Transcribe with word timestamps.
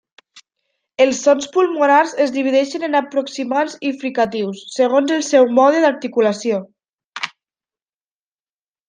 Els 1.03 1.17
sons 1.25 1.43
pulmonars 1.57 2.13
es 2.25 2.33
divideixen 2.37 2.85
en 2.87 2.99
aproximants 2.99 3.75
i 3.89 3.91
fricatius, 4.05 4.63
segons 4.79 5.13
el 5.19 5.21
seu 5.29 5.47
mode 5.61 5.83
d'articulació. 5.85 6.63